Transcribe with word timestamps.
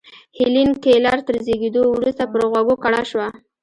هېلېن 0.37 0.69
کېلر 0.83 1.17
تر 1.27 1.35
زېږېدو 1.45 1.81
وروسته 1.89 2.23
پر 2.31 2.41
غوږو 2.51 2.75
کڼه 2.83 3.01
شوه. 3.11 3.27